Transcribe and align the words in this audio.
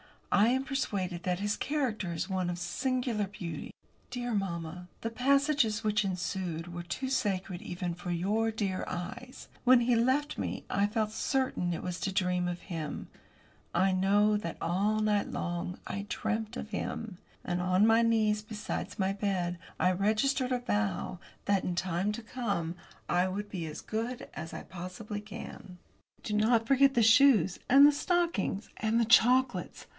I 0.33 0.47
am 0.47 0.63
persuaded 0.63 1.23
that 1.23 1.41
his 1.41 1.57
character 1.57 2.11
is 2.13 2.29
one 2.29 2.49
of 2.49 2.57
singular 2.57 3.27
beauty. 3.27 3.69
Dear 4.09 4.33
mamma, 4.33 4.87
the 5.01 5.09
passages 5.09 5.83
which 5.83 6.05
ensued 6.05 6.73
were 6.73 6.81
too 6.83 7.09
sacred 7.09 7.61
even 7.61 7.93
for 7.93 8.11
your 8.11 8.49
dear 8.49 8.83
eyes. 8.87 9.49
When 9.65 9.81
he 9.81 9.95
left 9.95 10.37
me 10.39 10.63
I 10.69 10.87
felt 10.87 11.11
certain 11.11 11.73
it 11.73 11.83
was 11.83 11.99
to 11.99 12.13
dream 12.13 12.47
of 12.47 12.61
him. 12.61 13.09
I 13.75 13.91
know 13.91 14.37
that, 14.37 14.57
all 14.61 15.01
night 15.01 15.29
long, 15.29 15.77
I 15.85 16.05
dreamt 16.07 16.55
of 16.55 16.69
him. 16.69 17.17
And, 17.43 17.61
on 17.61 17.85
my 17.85 18.01
knees, 18.01 18.41
beside 18.41 18.97
my 18.97 19.11
bed, 19.11 19.59
I 19.79 19.91
registered 19.91 20.53
a 20.53 20.59
vow 20.59 21.19
that, 21.45 21.63
in 21.65 21.71
the 21.71 21.75
time 21.75 22.13
to 22.13 22.23
come, 22.23 22.75
I 23.09 23.27
will 23.27 23.43
be 23.43 23.67
as 23.67 23.81
good 23.81 24.29
as 24.33 24.53
I 24.53 24.63
possibly 24.63 25.19
can. 25.19 25.77
Do 26.23 26.33
not 26.33 26.65
forget 26.67 26.93
the 26.95 27.03
shoes, 27.03 27.59
and 27.69 27.85
the 27.85 27.91
stockings, 27.91 28.69
and 28.77 28.99
the 28.99 29.05
chocolates! 29.05 29.85